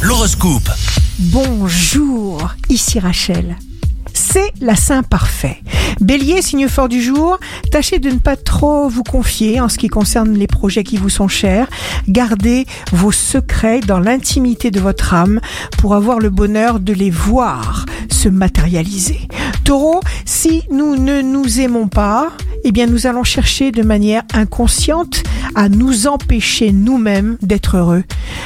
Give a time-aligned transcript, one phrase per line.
[0.00, 0.70] L'horoscope.
[1.18, 3.58] Bonjour, ici Rachel.
[4.14, 5.58] C'est la Saint parfait.
[6.00, 7.38] Bélier, signe fort du jour,
[7.70, 11.10] tâchez de ne pas trop vous confier en ce qui concerne les projets qui vous
[11.10, 11.68] sont chers.
[12.08, 15.40] Gardez vos secrets dans l'intimité de votre âme
[15.76, 19.28] pour avoir le bonheur de les voir se matérialiser.
[19.64, 22.32] Taureau, si nous ne nous aimons pas,
[22.64, 25.22] eh bien nous allons chercher de manière inconsciente
[25.54, 28.04] à nous empêcher nous-mêmes d'être heureux.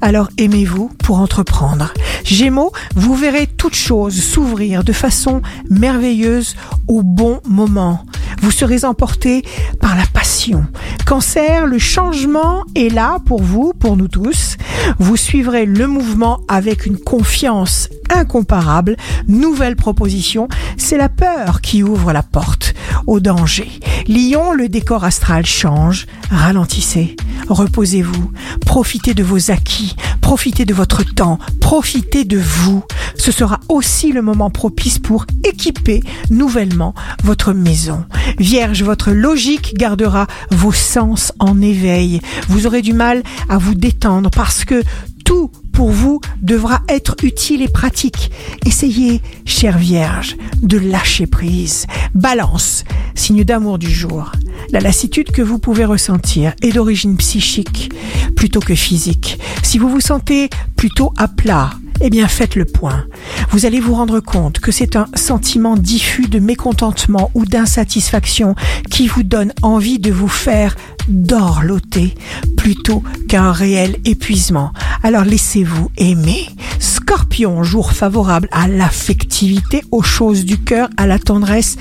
[0.00, 1.92] Alors aimez-vous pour entreprendre.
[2.24, 6.56] Gémeaux, vous verrez toute chose s'ouvrir de façon merveilleuse
[6.88, 8.04] au bon moment.
[8.40, 9.44] Vous serez emporté
[9.80, 10.66] par la passion.
[11.06, 14.56] Cancer, le changement est là pour vous, pour nous tous.
[14.98, 18.96] Vous suivrez le mouvement avec une confiance incomparable.
[19.28, 22.74] Nouvelle proposition, c'est la peur qui ouvre la porte
[23.06, 23.70] au danger.
[24.08, 26.06] Lion, le décor astral change.
[26.28, 27.14] Ralentissez,
[27.48, 32.82] reposez-vous, profitez de vos acquis, profitez de votre temps, profitez de vous.
[33.26, 38.04] Ce sera aussi le moment propice pour équiper nouvellement votre maison.
[38.38, 42.20] Vierge, votre logique gardera vos sens en éveil.
[42.48, 44.80] Vous aurez du mal à vous détendre parce que
[45.24, 48.30] tout pour vous devra être utile et pratique.
[48.64, 51.88] Essayez, chère Vierge, de lâcher prise.
[52.14, 52.84] Balance,
[53.16, 54.30] signe d'amour du jour.
[54.70, 57.90] La lassitude que vous pouvez ressentir est d'origine psychique
[58.36, 59.40] plutôt que physique.
[59.64, 63.04] Si vous vous sentez plutôt à plat, eh bien faites le point.
[63.50, 68.54] Vous allez vous rendre compte que c'est un sentiment diffus de mécontentement ou d'insatisfaction
[68.90, 70.76] qui vous donne envie de vous faire
[71.08, 72.14] dorloter
[72.56, 74.72] plutôt qu'un réel épuisement.
[75.02, 76.48] Alors laissez-vous aimer.
[76.78, 81.76] Scorpion, jour favorable à l'affectivité, aux choses du cœur, à la tendresse,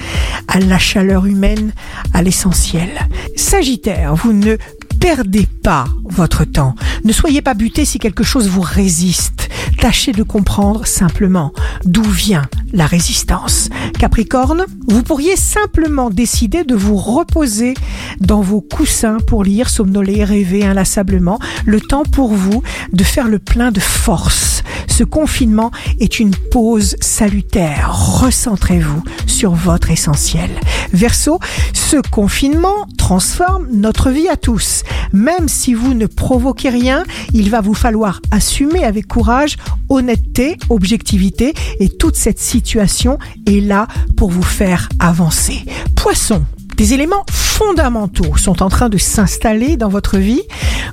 [0.48, 1.74] à la chaleur humaine,
[2.14, 2.90] à l'essentiel.
[3.36, 4.58] Sagittaire, vous ne
[5.00, 6.76] perdez pas votre temps.
[7.04, 9.50] Ne soyez pas buté si quelque chose vous résiste.
[9.86, 13.70] Tâchez de comprendre simplement d'où vient la résistance.
[14.00, 17.76] Capricorne, vous pourriez simplement décider de vous reposer
[18.20, 21.38] dans vos coussins pour lire, somnoler, rêver inlassablement.
[21.68, 24.64] Le temps pour vous de faire le plein de force.
[24.88, 28.22] Ce confinement est une pause salutaire.
[28.22, 29.04] Recentrez-vous
[29.36, 30.50] sur votre essentiel.
[30.94, 31.40] Verseau,
[31.74, 34.84] ce confinement transforme notre vie à tous.
[35.12, 37.04] Même si vous ne provoquez rien,
[37.34, 39.58] il va vous falloir assumer avec courage,
[39.90, 45.66] honnêteté, objectivité et toute cette situation est là pour vous faire avancer.
[45.98, 46.46] Poisson,
[46.78, 47.26] des éléments
[47.56, 50.42] fondamentaux sont en train de s'installer dans votre vie.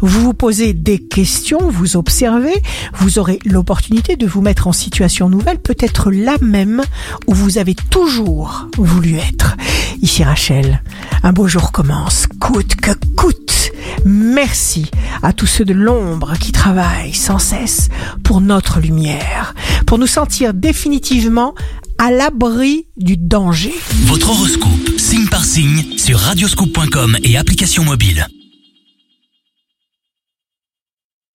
[0.00, 2.55] Vous vous posez des questions, vous observez,
[2.95, 6.83] vous aurez l'opportunité de vous mettre en situation nouvelle, peut-être la même
[7.27, 9.56] où vous avez toujours voulu être.
[10.03, 10.83] Ici Rachel,
[11.25, 13.72] un beau jour commence, coûte que coûte.
[14.05, 14.89] Merci
[15.25, 17.89] à tous ceux de l'ombre qui travaillent sans cesse
[18.22, 21.55] pour notre lumière, pour nous sentir définitivement
[21.99, 23.72] à l'abri du danger.
[24.06, 28.26] Votre horoscope, signe par signe, sur radioscoop.com et application mobile.